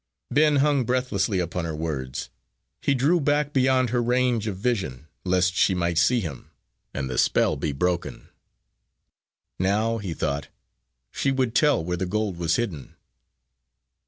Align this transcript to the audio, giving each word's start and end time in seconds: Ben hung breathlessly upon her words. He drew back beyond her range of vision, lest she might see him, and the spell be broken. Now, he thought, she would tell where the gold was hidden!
Ben 0.31 0.55
hung 0.55 0.83
breathlessly 0.83 1.37
upon 1.37 1.63
her 1.63 1.75
words. 1.75 2.31
He 2.81 2.95
drew 2.95 3.19
back 3.21 3.53
beyond 3.53 3.91
her 3.91 4.01
range 4.01 4.47
of 4.47 4.57
vision, 4.57 5.05
lest 5.25 5.53
she 5.55 5.75
might 5.75 5.99
see 5.99 6.19
him, 6.21 6.49
and 6.91 7.07
the 7.07 7.19
spell 7.19 7.55
be 7.55 7.71
broken. 7.71 8.29
Now, 9.59 9.99
he 9.99 10.15
thought, 10.15 10.47
she 11.11 11.29
would 11.31 11.53
tell 11.53 11.85
where 11.85 11.97
the 11.97 12.07
gold 12.07 12.37
was 12.37 12.55
hidden! 12.55 12.95